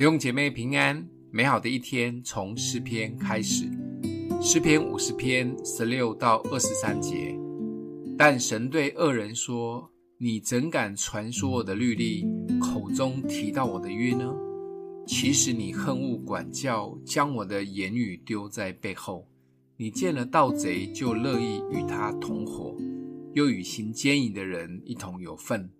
[0.00, 3.70] 弟兄姐妹平安，美好的一天从诗篇开始。
[4.40, 7.38] 诗篇五十篇十六到二十三节。
[8.16, 12.26] 但神对恶人说：“你怎敢传说我的律例，
[12.58, 14.34] 口中提到我的约呢？
[15.06, 19.28] 其实你恨恶管教，将我的言语丢在背后。
[19.76, 22.74] 你见了盗贼，就乐意与他同伙，
[23.34, 25.70] 又与行奸淫的人一同有份。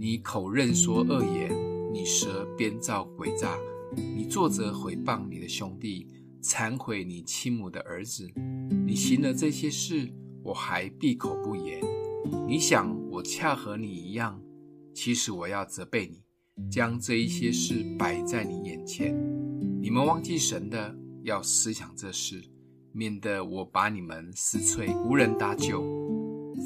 [0.00, 1.54] 你口认说恶言。”
[1.90, 3.58] 你舌编造诡诈，
[3.96, 6.06] 你作者毁谤你的兄弟，
[6.42, 8.30] 残毁你亲母的儿子。
[8.86, 10.12] 你行了这些事，
[10.42, 11.80] 我还闭口不言。
[12.46, 14.38] 你想我恰和你一样，
[14.94, 16.22] 其实我要责备你，
[16.70, 19.16] 将这一些事摆在你眼前。
[19.80, 22.42] 你们忘记神的，要思想这事，
[22.92, 25.82] 免得我把你们撕碎，无人搭救。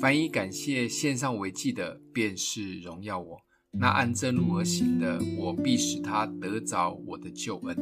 [0.01, 3.39] 凡以感谢献上为祭的，便是荣耀我。
[3.75, 7.77] 那按正路而行的，我必使他得着我的救恩。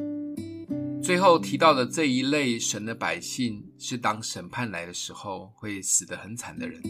[1.03, 6.81] 最后提到的这一类神的百姓，是当审判来的时候会死得很惨的人，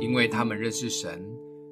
[0.00, 1.22] 因为他们认识神，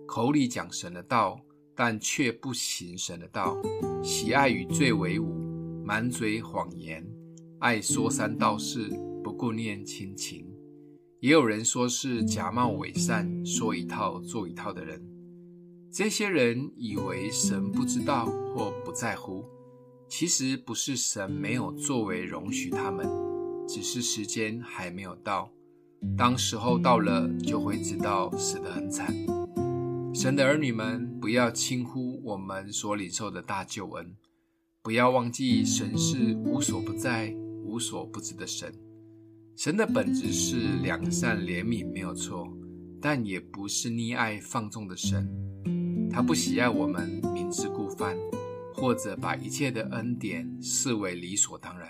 [0.07, 1.41] 口里讲神的道，
[1.75, 3.57] 但却不行神的道，
[4.03, 7.03] 喜爱与罪为伍，满嘴谎言，
[7.61, 8.89] 爱说三道四，
[9.25, 10.47] 不顾念亲情。
[11.21, 15.01] 也有人说是假冒伪善，说一套做一套的人。
[15.95, 19.45] 这些人以为神不知道或不在乎，
[20.09, 23.07] 其实不是神没有作为容许他们，
[23.69, 25.53] 只是时间还没有到。
[26.17, 29.15] 当时候到了，就会知道死得很惨。
[30.15, 34.17] 神的儿女们，不要轻忽我们所领受的大救恩，
[34.81, 38.73] 不要忘记神是无所不在、无所不知的神。
[39.55, 42.51] 神的本质是良善怜悯，没有错，
[42.98, 45.31] 但也不是溺爱放纵的神。
[46.13, 48.15] 他不喜爱我们明知故犯，
[48.75, 51.89] 或者把一切的恩典视为理所当然。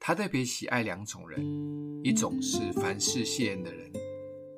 [0.00, 1.40] 他特别喜爱两种人，
[2.02, 3.92] 一种是凡事谢恩的人。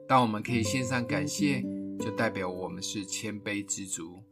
[0.09, 1.63] 当我们可以献上感谢，
[2.01, 4.23] 就代表我们是谦卑知足，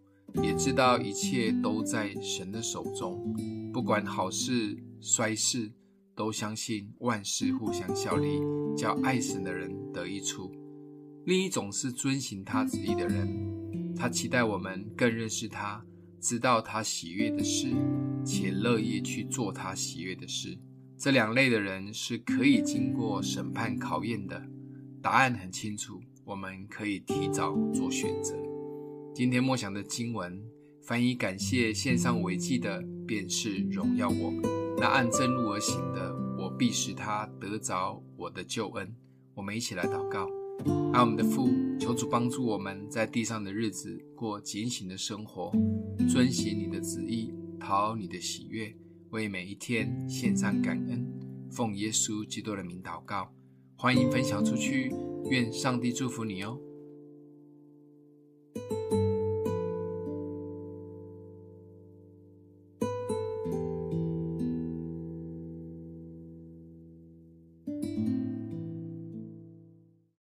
[0.43, 3.37] 也知道一切都在神的手中。
[3.71, 5.71] 不管好事衰事，
[6.15, 8.41] 都相信万事互相效力，
[8.75, 10.51] 叫爱神的人得益处。
[11.27, 13.52] 另一种是遵行他旨意的人。
[14.03, 15.81] 他期待我们更认识他，
[16.21, 17.69] 知道他喜悦的事，
[18.25, 20.59] 且乐意去做他喜悦的事。
[20.99, 24.43] 这两类的人是可以经过审判考验的，
[25.01, 28.37] 答案很清楚，我们可以提早做选择。
[29.15, 30.43] 今天默想的经文，
[30.83, 34.33] 凡以感谢献上为祭的，便是荣耀我；
[34.79, 38.93] 那按正路而行的，我必使他得着我的救恩。
[39.33, 40.29] 我们一起来祷告。
[40.93, 45.53] 爱我们的父，求主帮助我们在地上的日子过警醒的生活，
[46.09, 48.75] 遵行你的旨意，讨你的喜悦，
[49.11, 51.07] 为每一天献上感恩。
[51.51, 53.31] 奉耶稣基督的名祷告，
[53.77, 54.93] 欢迎分享出去，
[55.31, 56.59] 愿上帝祝福你哦。